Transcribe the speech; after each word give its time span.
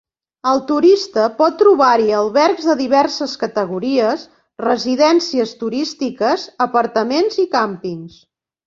El 0.51 0.61
turista 0.69 1.25
pot 1.41 1.59
trobar-hi 1.59 2.09
albergs 2.21 2.65
de 2.71 2.77
diverses 2.81 3.37
categories, 3.45 4.25
residències 4.69 5.57
turístiques, 5.63 6.49
apartaments 6.69 7.43
i 7.47 7.49
càmpings. 7.59 8.21